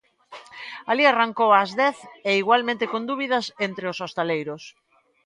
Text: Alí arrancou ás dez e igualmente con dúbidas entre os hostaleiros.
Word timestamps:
Alí 0.89 1.03
arrancou 1.07 1.49
ás 1.63 1.71
dez 1.81 1.97
e 2.29 2.31
igualmente 2.41 2.89
con 2.91 3.01
dúbidas 3.09 3.45
entre 3.67 3.85
os 3.91 3.99
hostaleiros. 4.05 4.63